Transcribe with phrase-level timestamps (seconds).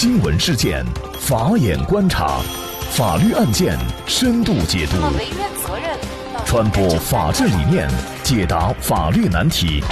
[0.00, 0.82] 新闻事件，
[1.20, 2.40] 法眼观察，
[2.90, 4.96] 法律案件深度解读，
[6.46, 7.86] 传播法治理念，
[8.22, 9.84] 解答法律难题，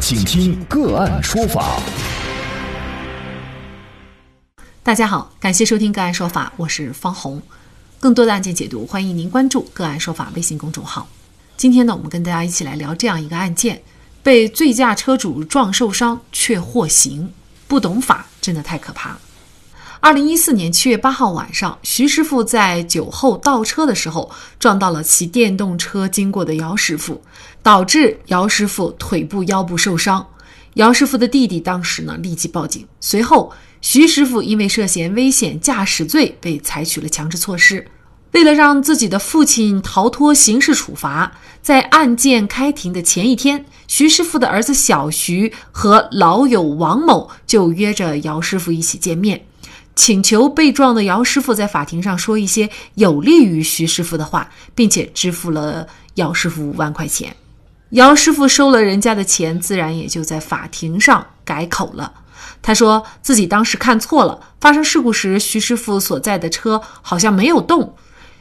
[0.00, 1.78] 请听个案说法。
[4.82, 7.42] 大家好，感谢收听个案说法，我是方红。
[7.98, 11.06] 更多的案件解读，欢迎您关注个案说法微信公众号。
[11.58, 13.82] 今天呢，我们跟大家一起来聊这样一个案件：
[14.22, 17.30] 被醉驾车主撞受伤却获刑，
[17.68, 19.20] 不懂法真的太可怕了。
[20.02, 27.20] 二零一四年七月八号晚上，徐师傅在酒后倒车的时候，撞到了骑电动车经过的姚师傅，
[27.62, 30.26] 导致姚师傅腿部、腰部受伤。
[30.74, 37.86] 姚师傅的弟弟当时呢立即报警，随后徐师傅因为涉嫌危险驾驶罪被采取了强制措施。
[38.32, 41.30] 为了让自己的父亲逃脱刑事处罚，
[41.60, 49.44] 在案件开庭的前一天，徐师傅的儿子小徐和老友王某就约着姚师傅一起见面。
[50.00, 57.36] 请求被撞的姚师傅在法庭上说一些有利于徐师傅的话，并且支付了姚师傅五万块钱。
[57.90, 62.10] 姚师傅收了人家的钱，自然也就在法庭上改口了。
[62.62, 67.94] 他说自己当时看错了，发生事故时徐师傅所在的车好像没有动。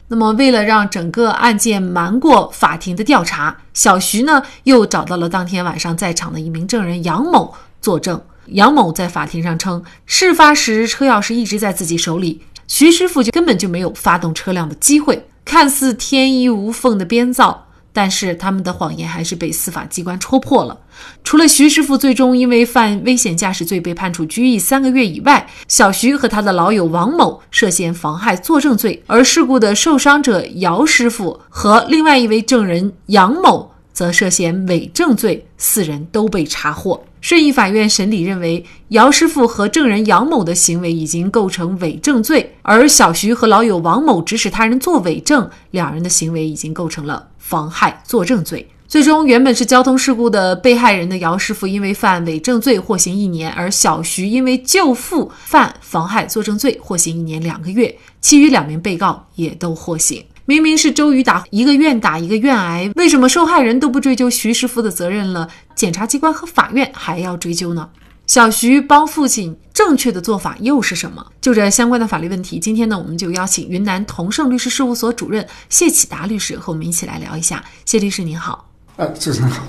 [0.07, 8.21] 那么，为了让整个案件瞒过法庭的调查，小徐呢又找到了当天晚上在场的一名证人杨某作证。
[8.51, 15.27] 杨某在法庭上称，事发时车钥匙一直在自己手里，徐师傅就根本就没有发动车辆的机会。
[15.45, 20.77] 看似天衣无缝的编造，但是他们的谎言还是被司法机关戳破了。
[21.23, 37.03] 除了徐师傅最终因为犯危险驾驶罪被判处拘役三个月以外，小徐和他的老友王某涉嫌妨害作证罪，而事故的受伤者姚师傅和另外一位证人杨某则涉嫌伪证罪，四人都被查获。
[37.21, 48.65] 顺义法院审理认为，姚师傅和证人杨某的行为已经构成伪证罪，而小徐和老友王某指使他人作伪证，两人的行为已经构成了妨害作证罪。
[48.87, 60.23] 最终，原本是交通事故的被害人的姚师傅因为犯伪证罪获刑一年，而小徐因为救父犯妨害作证罪获刑一年两个月，其余两名被告也都获刑。
[60.49, 67.87] 明明是周瑜打一个愿打一个愿挨，为什么受害人都不追究徐师傅的责任了，检察机关和法院还要追究呢？
[68.25, 71.23] 小徐帮父亲正确的做法又是什么？
[71.39, 77.63] 就这相关的法律问题，今天呢，我们就邀请云南同盛律师事务所主任谢启达律师和我们一起来聊一下。
[77.85, 79.61] 谢律师您好，呃，主持人好，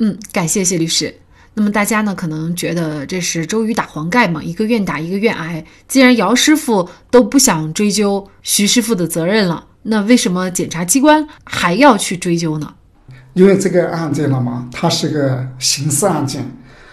[0.00, 1.16] 嗯，感谢谢律师。
[1.54, 5.64] 那么大家呢可能觉得这是周瑜打黄盖嘛，一个愿打一个愿挨。
[5.86, 9.66] 既然姚师傅都不想追究徐师傅的责任了。
[9.84, 12.74] 那为什么检察机关还要去追究呢？
[13.34, 16.44] 因为这个案件了嘛，它是个刑事案件。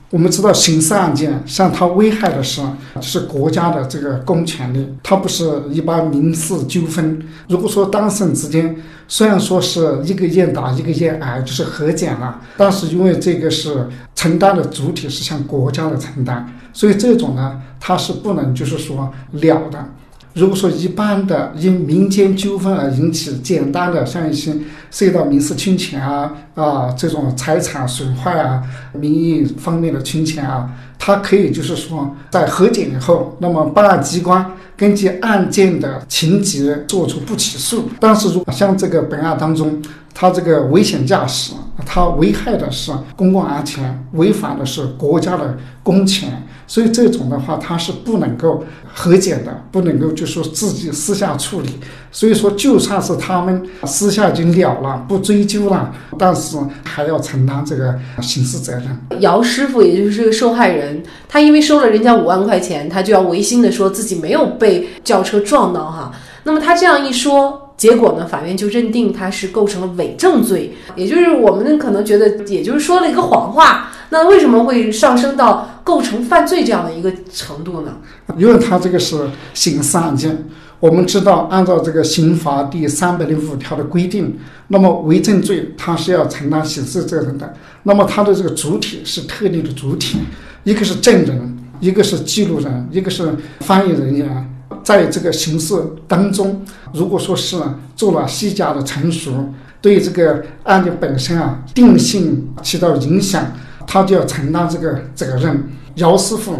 [0.10, 2.62] 我们知道，刑事案件像它危害的是
[3.00, 7.18] 是国家的这个公权力，它不是一般民事纠纷。
[7.48, 8.76] 如果说当事人之间
[9.08, 19.86] 虽然说是一个愿打一个愿挨，就是和解了，但是因为这个是承担的主体是向国家的承担，所以这种呢，它是不能就是说了的。
[20.34, 24.54] 如果说一般的因民间纠纷而引起简单的像一些
[24.90, 34.46] 涉及到民事侵权啊啊这种财产损坏啊名誉方面的侵权啊，它可以就是说在和解以后，那么办案机关
[34.78, 37.90] 根据案件的情节做出不起诉。
[38.00, 39.82] 但是如果像这个本案当中，
[40.14, 41.54] 他这个危险驾驶，
[41.86, 51.70] 他危害的是公共安全，违反的是国家的公权，所以这种的话，他是不能够和解的，不能够就说自己私下处理。
[52.14, 56.56] 所以说，就算是他们私下已经了了，不追究了，但是
[56.86, 58.84] 还要承担这个刑事责任。
[59.20, 66.14] 姚师傅也就是这个受害人，他因为收了人家五万块钱，他就要违心的说自己没有被轿车撞到哈。
[66.46, 67.68] 那么他这样一说。
[67.78, 68.28] 结果呢？
[68.28, 73.91] 法院就认定他是构成了伪证罪，也就是我们可能觉得，也就是说了一个谎话。
[74.12, 77.98] 那为什么会上升到构成犯罪这样的一个程度呢？
[78.38, 79.18] 因为他这个是
[79.54, 80.46] 刑事案件，
[80.80, 84.38] 我们知道，按照这个刑法第三百零五条的规定，
[84.68, 87.54] 那么伪证罪他是要承担刑事责任的。
[87.84, 90.20] 那么他的这个主体是特定的主体，
[90.64, 94.48] 一个是证人，一个是记录人，一个是翻译人员。
[94.84, 95.76] 在这个刑事
[96.08, 97.56] 当中，如果说是
[97.96, 99.32] 做了虚假的陈述，
[99.80, 103.54] 对这个案件本身啊定性起到影响，
[103.92, 105.70] 他就要承担这个责任。
[105.96, 106.56] 姚师傅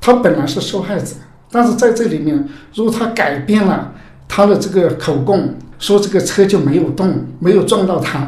[0.00, 1.16] 他本来是受害者，
[1.50, 3.92] 但是在这里面，如果他改变了
[4.28, 8.20] 他的这个口供，说这个车就没有动，没有撞到他，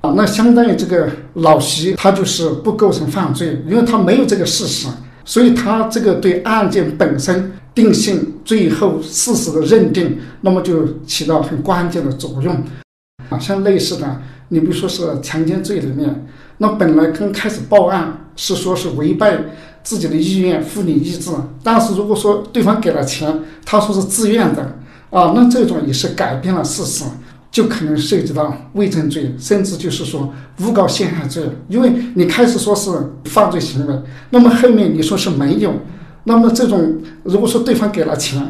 [0.00, 4.88] 啊，那相当于这个老徐他就是不构成犯罪，因为他没有这个事实。
[5.24, 12.52] 所以他这个对案件本身定性、最后事实的认定，那么就起到很关键的作用。
[13.28, 16.26] 啊，像类似的，你比如说是强奸罪里面，
[16.62, 19.26] 那本来刚开始报案是说是违背
[19.82, 21.30] 自己的意愿、妇女意志，
[21.62, 24.76] 但是如果说对方给了钱，他说是自愿的，
[25.08, 27.04] 啊，那这种也是改变了事实。
[27.50, 32.92] 就可能涉及到伪证罪，甚至就是说诬告陷害罪，因为你开始说是
[33.24, 33.94] 犯罪行为，
[34.30, 35.72] 那么后面你说是没有，
[36.22, 38.40] 那么这种如果说对方给了钱，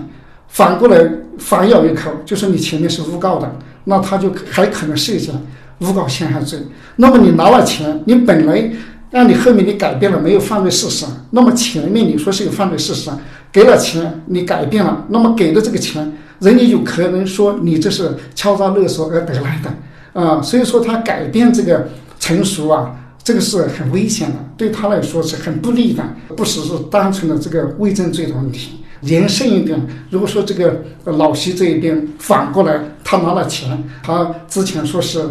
[0.48, 3.50] 反过来反咬一口，就说你前面是诬告的，
[3.84, 5.34] 那他就还可能涉嫌
[5.80, 6.58] 诬告陷害罪。
[6.96, 8.70] 那么你拿了钱，你本来
[9.10, 13.10] 让你后面你改变了没有犯罪事实，那么前面你说是有犯罪事实，
[13.50, 16.12] 给了钱你改变了，那么给的这个钱。
[16.40, 21.88] 人家有可能说你这是敲诈勒索而得来的，啊，所以说他改变这个
[22.18, 26.02] 陈述啊，这个是很危险的，对他来说是很不利的，
[26.34, 28.76] 不只是单纯的这个伪证罪的问题。
[29.02, 29.78] 延伸一点，
[30.08, 35.22] 如果说这个老徐这一边反过来，他拿了钱，他之前说是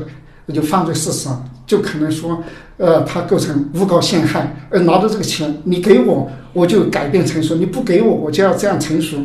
[0.54, 1.30] 就犯罪事实，
[1.66, 2.44] 就可能说，
[2.78, 9.18] 呃，他构成诬告陷害，而拿着这个钱，你给我，我就改变陈述；你不给我，我就要这样陈述。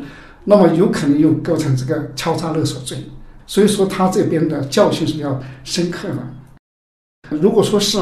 [0.45, 2.99] 那么有可能又构成这个敲诈勒索罪，
[3.47, 6.19] 所以说他这边的教训是要深刻的。
[7.39, 7.99] 如果说是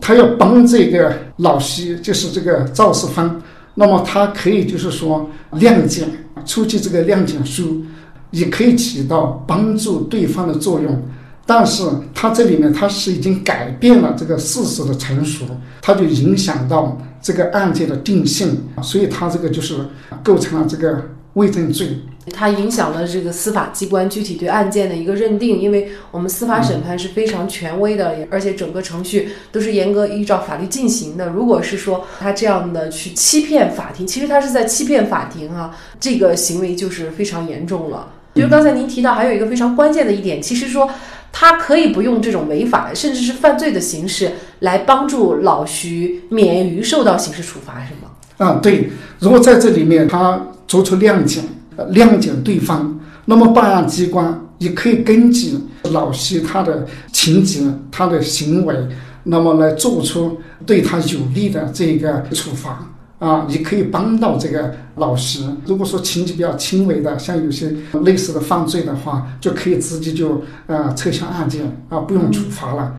[0.00, 3.42] 他要帮这个老徐，就是这个肇事方，
[3.74, 6.06] 那么他可以就是说谅解，
[6.46, 7.84] 出具这个谅解书，
[8.30, 11.02] 也可以起到帮助对方的作用。
[11.46, 15.44] 但是他这里面他是已经改变了这个事实的陈述，
[15.82, 19.76] 他就影响到这个案件的定性，所以他这个就是
[20.22, 21.10] 构成了这个。
[21.34, 21.98] 伪证罪，
[22.32, 31.30] 它影响了这个司法机关具体对案件的一个认定，因为我们司法审判是非常权威的，而且整个程序都是严格依照法律进行的。
[31.30, 38.12] 如果是说他这样的去欺骗法庭，其实他是在欺骗法庭啊，这个行为就是非常严重了。
[38.36, 40.88] 就是刚才您提到还有一个非常关键的一点，其实说
[41.36, 48.10] 他可以不用这种违法甚至是犯罪的形式来帮助老徐免于受到刑事处罚，是吗？
[48.38, 48.88] 啊，对。
[49.18, 50.40] 如果在这里面他。
[50.66, 51.42] 做出谅解，
[51.92, 55.58] 谅解对方，那么办案机关也可以根据
[55.92, 57.60] 老徐他的情节、
[57.92, 58.74] 他的行为，
[59.24, 65.48] 那么来做出对他有利的这个处罚啊，你可以帮到这个老师。
[65.66, 72.94] 如果说情节比较轻微的，像有些类似的犯罪的话，就可以直接就呃撤销案件啊，不用处罚了。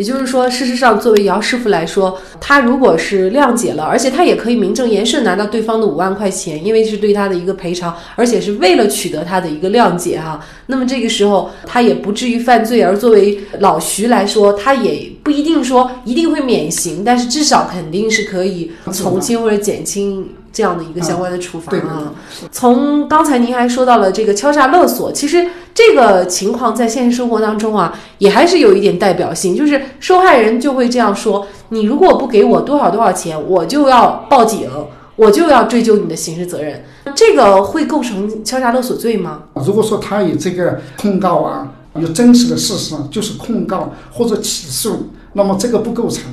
[0.00, 10.42] 也就是说，事实上，作为姚师傅来说，他如果是谅解了，而且他也可以名正言顺拿到对方的五万块钱，因为是对他的一个赔偿，而且是为了取得他的一个谅解哈。
[10.68, 12.80] 那么这个时候，他也不至于犯罪。
[12.80, 20.26] 而作为老徐来说，他也不一定说一定会免刑，但是至少肯定是可以从轻或者减轻。
[20.52, 22.12] 这样的一个相关的处罚啊，
[22.50, 34.68] 从刚才您还说到了这个敲诈勒索，其实这个情况在现实生活当中啊，也还是有一点代表性，就是受害人就会这样说：你如果不给我多少多少钱，我就要报警，
[35.16, 36.84] 我就要追究你的刑事责任。
[37.14, 39.42] 这个会构成敲诈勒索罪吗？
[39.54, 46.24] 如果说他有这个控告啊，有真实的事实，就是控告或者起诉，那么这个不构成。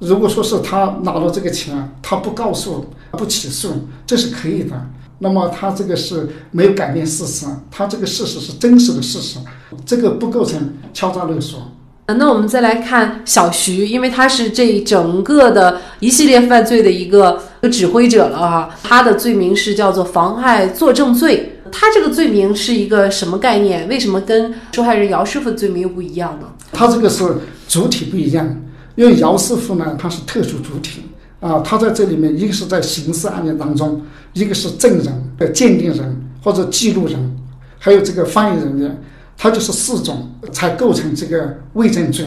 [0.00, 2.84] 如果说是他拿了这个钱，他不告诉、
[3.14, 4.74] 不起诉，这是可以的。
[5.18, 9.38] 那么他这个是没有改变事实，他这个事实是真实的事实，
[9.86, 11.70] 这个不构成敲诈勒索。
[12.06, 17.40] 那我们再来看小徐，因为他是这整个的一系列犯罪的一个
[17.72, 18.70] 指挥者了哈。
[18.82, 23.88] 他的罪名是叫做妨害作证罪，他这个罪名是一个什么概念？
[23.88, 26.46] 为什么跟受害人姚师傅的罪名又不一样呢？
[26.72, 27.24] 他这个是
[27.66, 28.60] 主体不一样。
[28.96, 31.02] 因为姚师傅呢，他是特殊主体
[31.44, 34.00] 啊，他在这里面，一个是在刑事案件当中，
[34.32, 37.36] 一个是证人、的鉴定人或者记录人，
[37.78, 38.98] 还有这个翻译人员，
[39.36, 42.24] 他就是四种才构成这个伪证罪、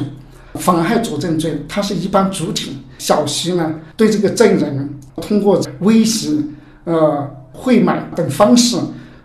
[0.54, 1.60] 妨害作证罪。
[1.68, 6.30] 他是一般主体，小徐呢对这个证人通过威胁、
[6.84, 8.78] 呃贿买等方式，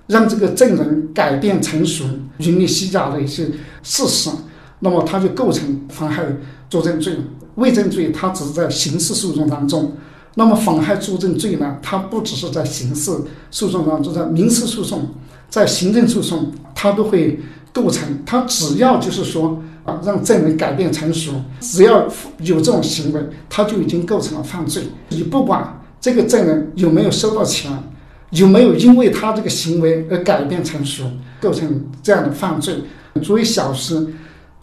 [0.06, 2.04] 让这个证人改变陈述、
[2.38, 3.44] 云里虚假的一些
[3.82, 4.30] 事实，
[4.80, 6.24] 那么他就构成妨害。
[6.70, 7.20] 作证罪了、
[7.56, 9.92] 伪证罪，它只是在刑事诉讼当中；
[10.34, 11.76] 那么妨害作证罪呢？
[11.82, 13.12] 它不只是在刑事
[13.50, 15.06] 诉讼当中，在民事诉讼、
[15.50, 17.38] 在行政诉讼，它都会
[17.72, 18.08] 构成。
[18.24, 24.84] 它只要就是说啊，让证人改变陈述，只要有这种行为，他就已经构成了犯罪。
[25.10, 27.70] 你不管这个证人有没有收到钱，
[28.30, 31.04] 有没有因为他这个行为而改变陈述，
[31.40, 32.76] 构成这样的犯罪。
[33.22, 34.06] 作为小事。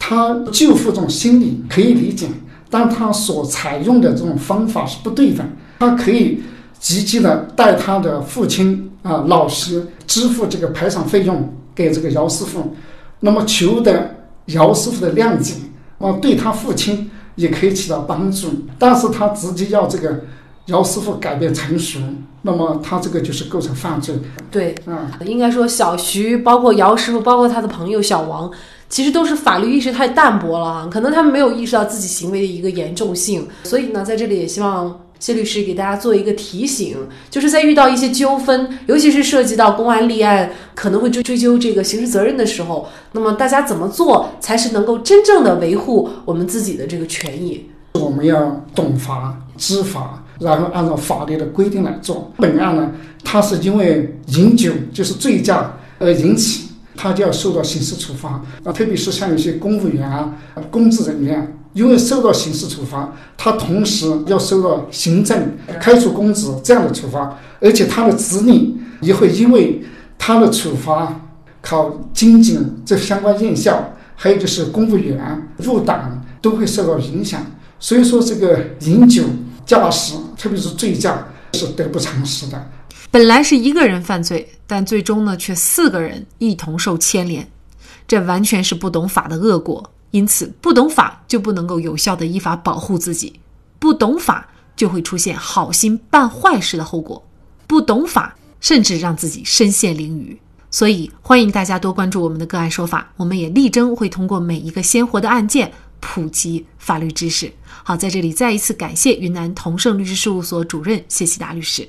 [0.02, 2.26] 他救父这种心理可以理解，
[2.70, 5.44] 但他所采用的这种方法是不对的。
[5.80, 6.40] 他可以
[6.78, 12.74] 积极的带他的父亲啊老师支付这个赔偿费用给这个姚师傅，
[13.20, 14.14] 那么求得
[14.46, 15.54] 姚师傅的谅解，
[15.98, 18.48] 啊，对他父亲也可以起到帮助。
[18.78, 20.20] 但是他直接要这个
[20.66, 21.98] 姚师傅改变成熟，
[22.42, 24.14] 那么他这个就是构成犯罪。
[24.50, 28.50] 对，嗯，应该说小徐，包括姚师傅，包括他的朋友小王。
[28.90, 36.96] 其实都是法律意识太淡薄了哈，可能他们没有意识到自己行为的一个严重性，所以呢，在这里也希望谢律师给大家做一个提醒，
[37.30, 47.64] 就是在遇到一些纠纷，尤其是涉及到公安立案，可能会追追究这个刑事责任的时候，那么大家怎么做才是能够真正的维护我们自己的这个权益？
[47.92, 52.32] 我们要懂法、知法，然后按照法律的规定来做。
[52.38, 52.90] 本案呢，
[53.22, 56.69] 它是因为饮酒就是醉驾而引起。
[57.02, 60.34] 他就要受到刑事处罚啊，特别是像一些公务员啊、
[60.70, 69.82] 公职人员，因为受到刑事处罚，他同时要受到行政开除公职这样的处罚，而且他的子女也会因为
[70.18, 71.18] 他的处罚
[71.62, 73.82] 考经警这相关院校，
[74.14, 77.40] 还有就是公务员入党都会受到影响。
[77.78, 79.22] 所以说，这个饮酒
[79.64, 82.62] 驾驶，特别是醉驾，是得不偿失的。
[83.12, 87.50] 本来是一个人犯罪，但最终呢，却四个人一同受牵连，
[88.06, 89.92] 这完全是不懂法的恶果。
[90.12, 93.40] 因此，不懂法就不能够有效的依法保护自己，
[93.80, 97.20] 不懂法就会出现好心办坏事的后果，
[97.66, 100.36] 不懂法甚至让自己身陷囹圄。
[100.70, 107.52] 所以，欢迎大家多关注我们的个案说法，我们也力争会通过每一个鲜活的案件普及法律知识。
[107.82, 111.88] 好，在这里再一次感谢云南同盛律师事务所主任谢希达律师。